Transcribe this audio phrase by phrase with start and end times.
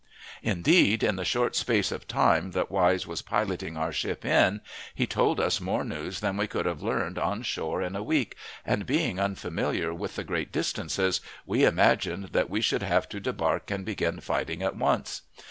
[0.41, 4.61] Indeed, in the short space of time that Wise was piloting our ship in,
[4.95, 8.35] he told us more news than we could have learned on shore in a week,
[8.65, 13.69] and, being unfamiliar with the great distances, we imagined that we should have to debark
[13.69, 15.21] and begin fighting at once.